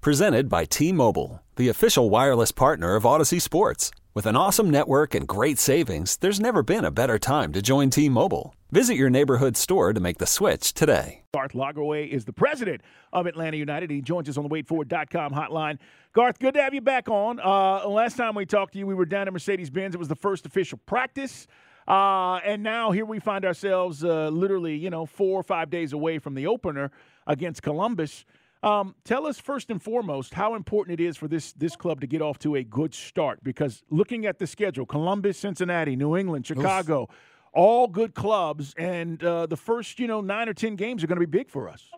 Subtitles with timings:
[0.00, 3.90] Presented by T Mobile, the official wireless partner of Odyssey Sports.
[4.14, 7.90] With an awesome network and great savings, there's never been a better time to join
[7.90, 8.54] T Mobile.
[8.70, 11.24] Visit your neighborhood store to make the switch today.
[11.34, 13.90] Garth Lagerwey is the president of Atlanta United.
[13.90, 15.78] He joins us on the waitfor.com hotline.
[16.12, 17.40] Garth, good to have you back on.
[17.40, 19.96] Uh, last time we talked to you, we were down at Mercedes Benz.
[19.96, 21.48] It was the first official practice.
[21.88, 25.92] Uh, and now here we find ourselves uh, literally, you know, four or five days
[25.92, 26.92] away from the opener
[27.26, 28.24] against Columbus.
[28.62, 32.06] Um, tell us first and foremost how important it is for this this club to
[32.06, 33.42] get off to a good start.
[33.44, 37.08] Because looking at the schedule, Columbus, Cincinnati, New England, Chicago, Oof.
[37.52, 41.20] all good clubs, and uh, the first you know nine or ten games are going
[41.20, 41.88] to be big for us.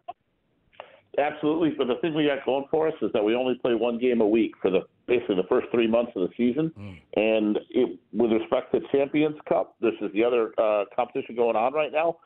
[1.19, 3.99] Absolutely, but the thing we got going for us is that we only play one
[3.99, 6.73] game a week for the basically the first three months of the season.
[6.79, 7.01] Mm.
[7.17, 11.73] And it, with respect to Champions Cup, this is the other uh, competition going on
[11.73, 12.19] right now.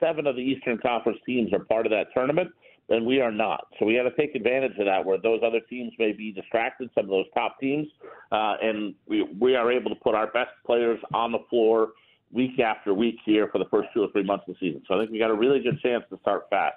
[0.00, 2.50] Seven of the Eastern Conference teams are part of that tournament
[2.92, 3.66] and we are not.
[3.78, 6.90] So we got to take advantage of that, where those other teams may be distracted,
[6.94, 7.88] some of those top teams,
[8.30, 11.92] uh, and we we are able to put our best players on the floor
[12.30, 14.82] week after week here for the first two or three months of the season.
[14.86, 16.76] So I think we got a really good chance to start fast.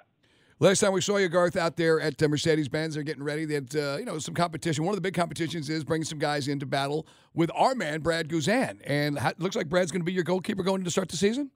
[0.58, 3.52] Last time we saw you, Garth, out there at uh, Mercedes-Benz, they're getting ready.
[3.52, 4.84] Had, uh, you know, some competition.
[4.84, 8.26] One of the big competitions is bringing some guys into battle with our man, Brad
[8.30, 8.80] Guzan.
[8.84, 11.50] And looks like Brad's going to be your goalkeeper going to start the season?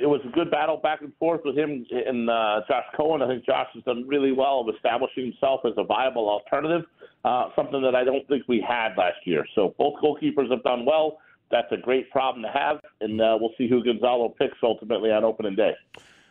[0.00, 3.22] It was a good battle back and forth with him and uh, Josh Cohen.
[3.22, 6.82] I think Josh has done really well of establishing himself as a viable alternative,
[7.24, 9.44] uh, something that I don't think we had last year.
[9.54, 11.18] So both goalkeepers have done well.
[11.50, 15.24] That's a great problem to have, and uh, we'll see who Gonzalo picks ultimately on
[15.24, 15.72] opening day.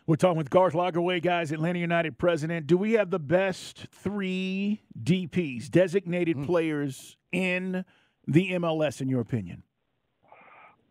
[0.06, 2.68] We're talking with Garth Lagerwey, guys, Atlanta United president.
[2.68, 6.46] Do we have the best three DPs, designated mm.
[6.46, 7.84] players in
[8.28, 9.64] the MLS, in your opinion?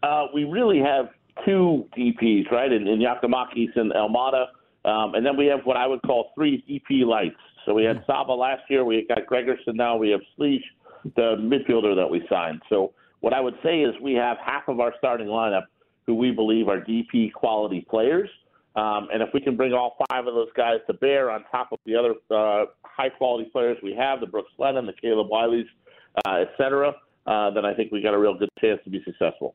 [0.03, 1.09] Uh, we really have
[1.44, 4.47] two DPs, right, in, in Giakoumakis and Almada.
[4.84, 7.36] Um, and then we have what I would call three DP lights.
[7.64, 10.62] So we had Saba last year, we got Gregersen now, we have Slisz,
[11.16, 12.62] the midfielder that we signed.
[12.69, 15.64] So what I would say is we have half of our starting lineup
[16.06, 18.30] who we believe are DP quality players.
[18.76, 21.72] Um, and if we can bring all five of those guys to bear on top
[21.72, 25.66] of the other uh, high quality players we have, the Brooks Lennon, the Caleb Wileys,
[26.26, 26.94] uh, et cetera,
[27.26, 29.54] uh, then I think we got a real good chance to be successful.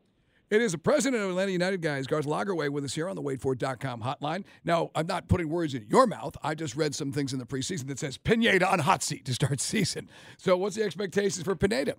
[0.51, 3.21] It is the president of Atlanta United guys, Garth Lagerwey, with us here on the
[3.21, 4.43] waitfor.com hotline.
[4.65, 6.35] Now, I'm not putting words in your mouth.
[6.43, 9.33] I just read some things in the preseason that says Pineda on hot seat to
[9.33, 10.09] start season.
[10.37, 11.95] So, what's the expectations for Pineda?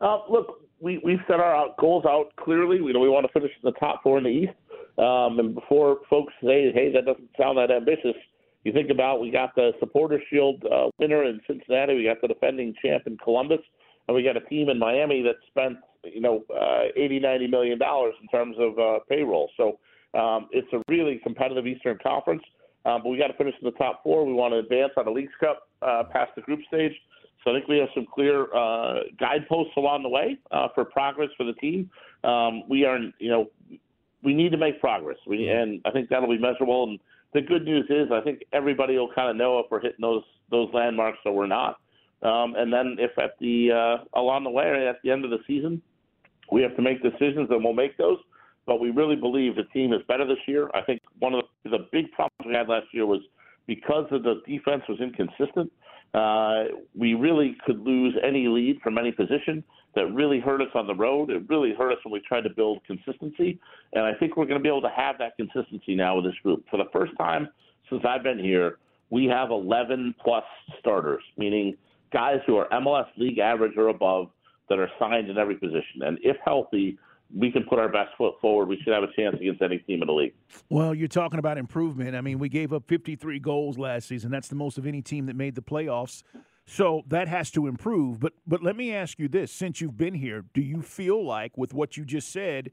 [0.00, 2.80] Uh, look, we, we've set our goals out clearly.
[2.80, 4.54] We know we want to finish in the top four in the East.
[4.96, 8.16] Um, and before folks say, hey, that doesn't sound that ambitious,
[8.64, 12.28] you think about we got the Supporter Shield uh, winner in Cincinnati, we got the
[12.28, 13.60] defending champ in Columbus,
[14.08, 17.78] and we got a team in Miami that spent you know, uh, 80, 90 million
[17.78, 19.50] dollars in terms of uh, payroll.
[19.56, 19.78] So
[20.18, 22.42] um, it's a really competitive Eastern Conference.
[22.84, 24.26] Um, but we got to finish in the top four.
[24.26, 26.92] We want to advance on the Leagues Cup uh, past the group stage.
[27.44, 31.28] So I think we have some clear uh, guideposts along the way uh, for progress
[31.36, 31.90] for the team.
[32.24, 33.50] Um, we are, you know,
[34.22, 36.84] we need to make progress, we, and I think that'll be measurable.
[36.84, 37.00] And
[37.34, 40.22] the good news is, I think everybody will kind of know if we're hitting those
[40.50, 41.80] those landmarks or we're not.
[42.22, 45.38] Um, and then if at the uh, along the way, at the end of the
[45.46, 45.82] season,
[46.52, 48.18] we have to make decisions, and we'll make those.
[48.66, 50.70] But we really believe the team is better this year.
[50.74, 53.20] I think one of the, the big problems we had last year was
[53.66, 55.72] because of the defense was inconsistent.
[56.14, 56.64] Uh,
[56.94, 59.64] we really could lose any lead from any position.
[59.94, 61.28] That really hurt us on the road.
[61.28, 63.58] It really hurt us when we tried to build consistency.
[63.92, 66.34] And I think we're going to be able to have that consistency now with this
[66.42, 66.64] group.
[66.70, 67.48] For the first time
[67.90, 68.78] since I've been here,
[69.10, 70.44] we have 11 plus
[70.80, 71.76] starters, meaning
[72.10, 74.30] guys who are MLS league average or above
[74.72, 76.00] that are signed in every position.
[76.00, 76.98] And if healthy,
[77.34, 78.68] we can put our best foot forward.
[78.68, 80.34] We should have a chance against any team in the league.
[80.70, 82.16] Well, you're talking about improvement.
[82.16, 84.30] I mean, we gave up 53 goals last season.
[84.30, 86.22] That's the most of any team that made the playoffs.
[86.66, 88.20] So that has to improve.
[88.20, 91.58] But but let me ask you this: since you've been here, do you feel like,
[91.58, 92.70] with what you just said,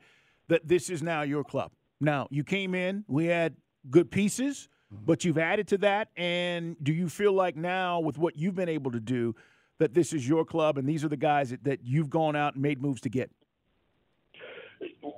[0.48, 1.72] that this is now your club?
[2.00, 3.56] Now you came in, we had
[3.90, 5.06] good pieces, mm-hmm.
[5.06, 6.10] but you've added to that.
[6.16, 9.36] And do you feel like now, with what you've been able to do,
[9.80, 12.54] that this is your club and these are the guys that, that you've gone out
[12.54, 13.31] and made moves to get?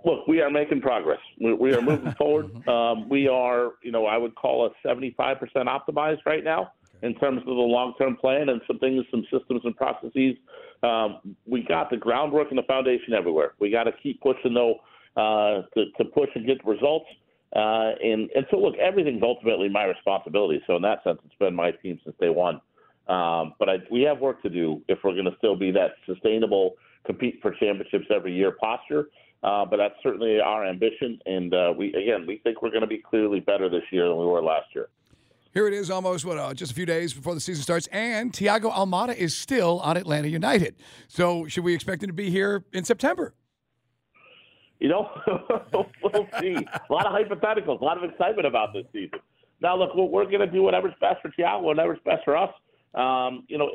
[0.05, 1.19] Look, we are making progress.
[1.39, 2.67] We, we are moving forward.
[2.67, 6.71] Um, we are, you know, I would call us 75% optimized right now.
[7.03, 10.35] in terms of the long term plan and some things, some systems and processes.
[10.83, 13.53] Um, we got the groundwork and the foundation everywhere.
[13.59, 14.79] We got to keep pushing though
[15.15, 17.07] uh, to, to push and get the results.
[17.55, 20.61] Uh, and and so look, everything's ultimately my responsibility.
[20.67, 22.61] So in that sense, it's been my team since day one.
[23.11, 25.91] Um, but I, we have work to do if we're going to still be that
[26.05, 26.75] sustainable,
[27.05, 29.09] compete for championships every year posture.
[29.43, 32.87] Uh, but that's certainly our ambition, and uh, we again we think we're going to
[32.87, 34.89] be clearly better this year than we were last year.
[35.51, 38.31] Here it is, almost what uh, just a few days before the season starts, and
[38.31, 40.75] Thiago Almada is still on Atlanta United.
[41.07, 43.33] So, should we expect him to be here in September?
[44.79, 45.09] You know,
[45.73, 46.55] we'll see.
[46.55, 49.19] A lot of hypotheticals, a lot of excitement about this season.
[49.59, 52.51] Now, look, we're going to do whatever's best for Thiago, whatever's best for us.
[52.93, 53.69] Um, you know,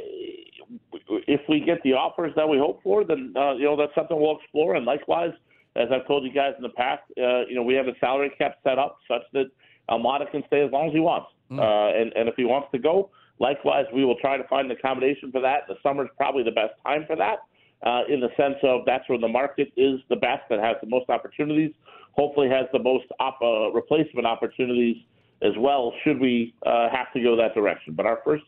[1.26, 4.20] if we get the offers that we hope for, then uh, you know that's something
[4.20, 4.74] we'll explore.
[4.74, 5.32] And likewise,
[5.76, 8.30] as I've told you guys in the past, uh, you know, we have a salary
[8.36, 9.46] cap set up such that
[9.90, 11.28] Almada can stay as long as he wants.
[11.50, 11.60] Mm.
[11.60, 14.76] Uh, and, and if he wants to go, likewise, we will try to find an
[14.76, 15.60] accommodation for that.
[15.68, 17.38] The summer is probably the best time for that,
[17.86, 20.88] uh, in the sense of that's where the market is the best, that has the
[20.88, 21.72] most opportunities,
[22.12, 24.96] hopefully has the most op- uh, replacement opportunities
[25.42, 27.92] as well, should we uh, have to go that direction.
[27.94, 28.44] But our first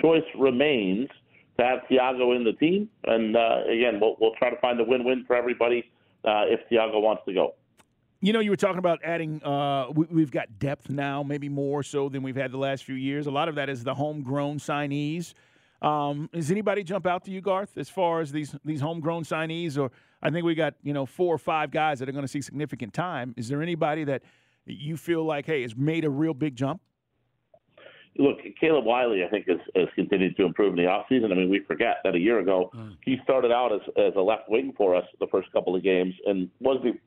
[0.00, 1.08] choice remains
[1.58, 2.88] to have Thiago in the team.
[3.04, 5.84] And uh, again, we'll, we'll try to find a win win for everybody
[6.24, 7.54] uh, if Thiago wants to go.
[8.20, 9.42] You know, you were talking about adding.
[9.42, 12.94] Uh, we, have got depth now, maybe more so than we've had the last few
[12.94, 13.26] years.
[13.26, 15.34] A lot of that is the homegrown signees.
[15.82, 19.76] Um, does anybody jump out to you, Garth, as far as these these homegrown signees?
[19.76, 19.90] Or
[20.22, 22.40] I think we got you know four or five guys that are going to see
[22.40, 23.34] significant time.
[23.36, 24.22] Is there anybody that
[24.66, 26.80] you feel like, hey, has made a real big jump?
[28.18, 31.32] Look, Caleb Wiley, I think, has, has continued to improve in the offseason.
[31.32, 32.96] I mean, we forget that a year ago mm.
[33.04, 36.14] he started out as, as a left wing for us the first couple of games
[36.26, 37.00] and wasn't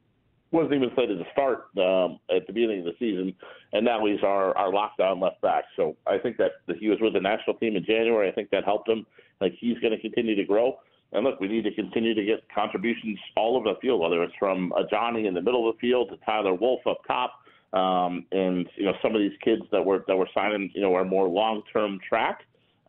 [0.51, 3.33] wasn't even slated to start um, at the beginning of the season,
[3.73, 5.65] and now he's our, our lockdown left back.
[5.75, 8.29] So I think that that he was with the national team in January.
[8.29, 9.05] I think that helped him.
[9.41, 10.77] Like he's going to continue to grow.
[11.11, 14.33] And look, we need to continue to get contributions all over the field, whether it's
[14.39, 17.33] from a Johnny in the middle of the field to Tyler Wolff up top.
[17.75, 20.95] Um, and you know some of these kids that we're that were signing, you know,
[20.95, 22.37] are more long-term track,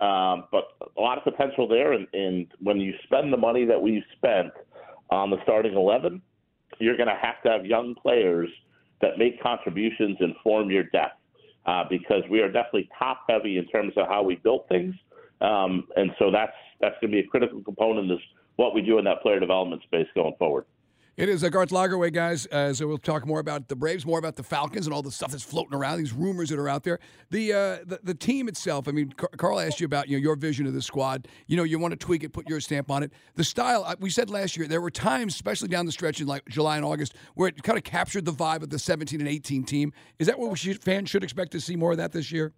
[0.00, 0.64] um, but
[0.96, 1.90] a lot of potential there.
[1.92, 4.52] And, and when you spend the money that we've spent
[5.10, 6.22] on the starting eleven,
[6.78, 8.48] you're going to have to have young players
[9.00, 11.18] that make contributions and form your depth,
[11.66, 14.94] uh, because we are definitely top-heavy in terms of how we built things,
[15.40, 18.20] um, and so that's that's going to be a critical component of
[18.54, 20.64] what we do in that player development space going forward.
[21.16, 22.46] It is uh, Garth Lagerwey, guys.
[22.52, 25.30] Uh, we'll talk more about the Braves, more about the Falcons, and all the stuff
[25.30, 26.98] that's floating around, these rumors that are out there.
[27.30, 28.86] The uh, the, the, team itself.
[28.86, 31.26] I mean, Carl asked you about you know your vision of the squad.
[31.46, 33.12] You know, you want to tweak it, put your stamp on it.
[33.34, 33.90] The style.
[33.98, 36.84] We said last year there were times, especially down the stretch in like July and
[36.84, 39.94] August, where it kind of captured the vibe of the 17 and 18 team.
[40.18, 42.52] Is that what we should, fans should expect to see more of that this year?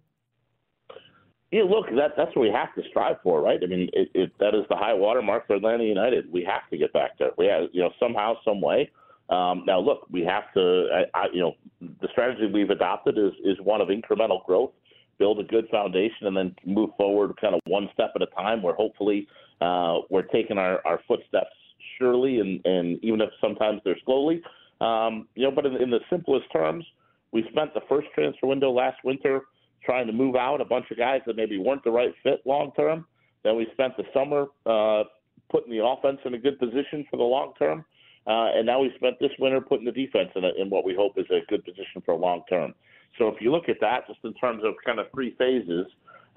[1.51, 3.59] Yeah, look, that that's what we have to strive for, right?
[3.61, 6.31] I mean, it, it, that is the high water mark for Atlanta United.
[6.31, 7.31] We have to get back there.
[7.37, 8.91] We have, you know, somehow, some way.
[9.29, 11.53] Um, now, look, we have to, I, I, you know,
[12.01, 14.71] the strategy we've adopted is is one of incremental growth,
[15.17, 18.61] build a good foundation, and then move forward, kind of one step at a time.
[18.61, 19.27] Where hopefully
[19.59, 21.49] uh, we're taking our, our footsteps
[21.97, 24.43] surely, and and even if sometimes they're slowly,
[24.81, 25.51] um, you know.
[25.51, 26.85] But in, in the simplest terms,
[27.31, 29.41] we spent the first transfer window last winter
[29.83, 32.71] trying to move out a bunch of guys that maybe weren't the right fit long
[32.75, 33.05] term.
[33.43, 35.03] Then we spent the summer uh,
[35.49, 37.85] putting the offense in a good position for the long term.
[38.27, 40.93] Uh, and now we spent this winter putting the defense in, a, in what we
[40.93, 42.73] hope is a good position for long term.
[43.17, 45.87] So if you look at that, just in terms of kind of three phases,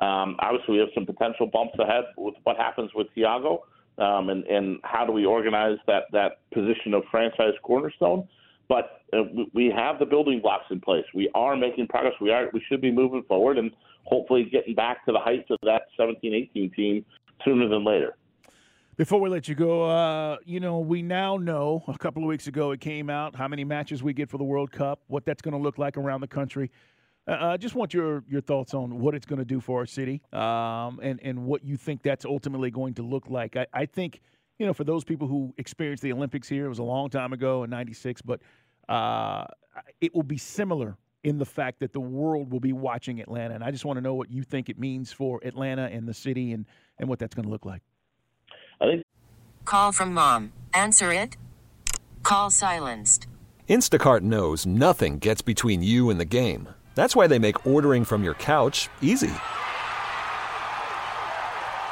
[0.00, 3.58] um, obviously we have some potential bumps ahead with what happens with Thiago,
[3.98, 8.26] um, and, and how do we organize that that position of franchise cornerstone.
[8.72, 11.04] But uh, we have the building blocks in place.
[11.14, 12.14] We are making progress.
[12.22, 12.48] We are.
[12.54, 13.70] We should be moving forward and
[14.04, 17.04] hopefully getting back to the heights of that 17-18 team
[17.44, 18.16] sooner than later.
[18.96, 22.46] Before we let you go, uh, you know, we now know a couple of weeks
[22.46, 25.42] ago it came out how many matches we get for the World Cup, what that's
[25.42, 26.70] going to look like around the country.
[27.28, 29.80] Uh, I uh, just want your your thoughts on what it's going to do for
[29.80, 33.54] our city, um, and and what you think that's ultimately going to look like.
[33.54, 34.22] I, I think
[34.62, 37.32] you know for those people who experienced the Olympics here, it was a long time
[37.32, 38.40] ago in '96, but
[38.88, 39.44] uh,
[40.00, 43.56] it will be similar in the fact that the world will be watching Atlanta.
[43.56, 46.14] And I just want to know what you think it means for Atlanta and the
[46.14, 46.64] city and,
[47.00, 47.82] and what that's going to look like.
[48.80, 49.02] I think.
[49.64, 50.52] Call from mom.
[50.74, 51.36] Answer it.
[52.22, 53.26] Call silenced.
[53.68, 56.68] Instacart knows nothing gets between you and the game.
[56.94, 59.32] That's why they make ordering from your couch easy.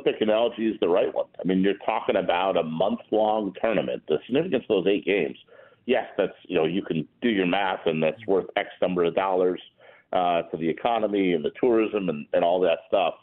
[0.00, 1.26] Olympic analogy is the right one.
[1.38, 4.02] I mean, you're talking about a month long tournament.
[4.08, 5.36] The significance of those eight games,
[5.86, 9.14] yes, that's, you know, you can do your math and that's worth X number of
[9.14, 9.60] dollars
[10.12, 13.14] uh, to the economy and the tourism and, and all that stuff.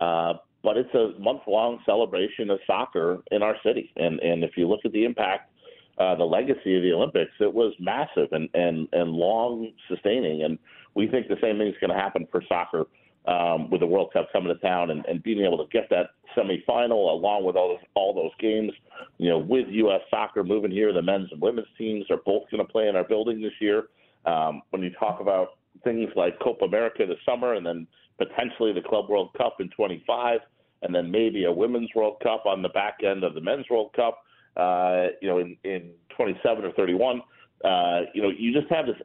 [0.00, 3.92] Uh, but it's a month long celebration of soccer in our city.
[3.96, 5.52] And, and if you look at the impact,
[5.98, 10.42] uh, the legacy of the Olympics, it was massive and, and, and long sustaining.
[10.42, 10.58] And
[10.94, 12.84] we think the same thing is going to happen for soccer
[13.26, 16.10] um, with the World Cup coming to town and, and being able to get that
[16.36, 18.72] semifinal along with all those, all those games.
[19.18, 20.00] You know, with U.S.
[20.10, 23.04] soccer moving here, the men's and women's teams are both going to play in our
[23.04, 23.84] building this year.
[24.26, 27.86] Um, when you talk about things like Copa America this summer and then
[28.18, 30.40] potentially the Club World Cup in 25
[30.82, 33.92] and then maybe a Women's World Cup on the back end of the Men's World
[33.94, 34.22] Cup,
[34.56, 37.22] uh, you know, in, in 27 or 31.
[37.64, 38.96] Uh, you know, you just have this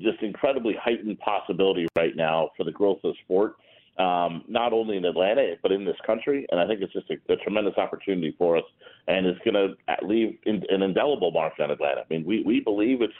[0.00, 3.56] just incredibly heightened possibility right now for the growth of sport,
[3.98, 6.46] um, not only in Atlanta but in this country.
[6.50, 8.64] And I think it's just a, a tremendous opportunity for us,
[9.06, 12.02] and it's going to leave in, an indelible mark on Atlanta.
[12.02, 13.12] I mean, we we believe it's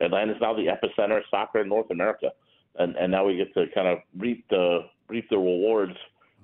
[0.00, 2.30] Atlanta's now the epicenter of soccer in North America,
[2.78, 5.96] and and now we get to kind of reap the reap the rewards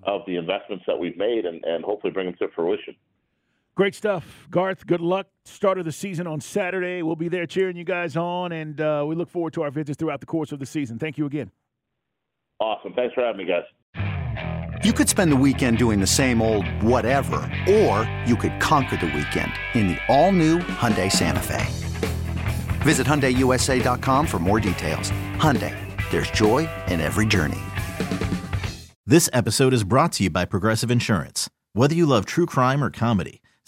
[0.04, 2.94] of the investments that we've made, and and hopefully bring them to fruition.
[3.76, 4.86] Great stuff, Garth.
[4.86, 5.28] Good luck.
[5.44, 7.02] Start of the season on Saturday.
[7.02, 9.96] We'll be there cheering you guys on, and uh, we look forward to our visits
[9.96, 10.98] throughout the course of the season.
[10.98, 11.50] Thank you again.
[12.58, 12.92] Awesome.
[12.92, 13.64] Thanks for having me, guys.
[14.84, 17.36] You could spend the weekend doing the same old whatever,
[17.68, 21.66] or you could conquer the weekend in the all-new Hyundai Santa Fe.
[22.82, 25.10] Visit HyundaiUSA.com for more details.
[25.36, 25.74] Hyundai,
[26.10, 27.60] there's joy in every journey.
[29.06, 31.50] This episode is brought to you by Progressive Insurance.
[31.72, 33.39] Whether you love true crime or comedy,